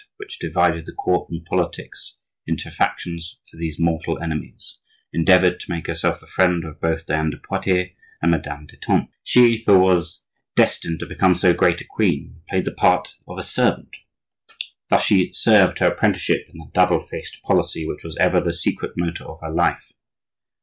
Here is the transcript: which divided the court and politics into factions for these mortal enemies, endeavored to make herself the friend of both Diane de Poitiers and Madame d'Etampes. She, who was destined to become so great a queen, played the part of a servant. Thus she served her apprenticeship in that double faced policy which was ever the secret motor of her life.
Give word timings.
which 0.17 0.39
divided 0.39 0.87
the 0.87 0.91
court 0.95 1.29
and 1.29 1.45
politics 1.45 2.17
into 2.47 2.71
factions 2.71 3.37
for 3.47 3.57
these 3.57 3.77
mortal 3.77 4.17
enemies, 4.19 4.79
endeavored 5.13 5.59
to 5.59 5.69
make 5.69 5.85
herself 5.85 6.19
the 6.19 6.25
friend 6.25 6.65
of 6.65 6.81
both 6.81 7.05
Diane 7.05 7.29
de 7.29 7.37
Poitiers 7.37 7.91
and 8.19 8.31
Madame 8.31 8.65
d'Etampes. 8.65 9.11
She, 9.23 9.63
who 9.67 9.77
was 9.77 10.25
destined 10.55 11.01
to 11.01 11.05
become 11.05 11.35
so 11.35 11.53
great 11.53 11.81
a 11.81 11.85
queen, 11.85 12.41
played 12.49 12.65
the 12.65 12.71
part 12.71 13.15
of 13.27 13.37
a 13.37 13.43
servant. 13.43 13.97
Thus 14.89 15.03
she 15.03 15.31
served 15.33 15.77
her 15.77 15.89
apprenticeship 15.91 16.47
in 16.51 16.57
that 16.57 16.73
double 16.73 17.01
faced 17.01 17.39
policy 17.43 17.85
which 17.87 18.03
was 18.03 18.17
ever 18.17 18.41
the 18.41 18.53
secret 18.53 18.93
motor 18.97 19.25
of 19.25 19.39
her 19.41 19.51
life. 19.51 19.91